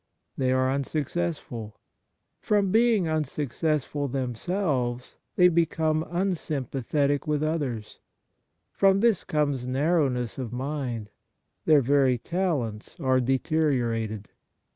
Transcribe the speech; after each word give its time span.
They 0.35 0.51
are 0.51 0.71
unsuccessful. 0.71 1.75
From 2.39 2.71
being 2.71 3.07
unsuccess 3.07 3.85
ful 3.85 4.07
themselves, 4.07 5.17
they 5.35 5.47
become 5.47 6.03
unsympathetic 6.09 7.27
with 7.27 7.43
others. 7.43 7.99
From 8.71 9.01
this 9.01 9.23
comes 9.23 9.67
narrowness 9.67 10.39
of 10.39 10.51
mind; 10.51 11.11
their 11.65 11.81
very 11.81 12.17
talents 12.17 12.99
are 12.99 13.19
deteriorated. 13.19 14.29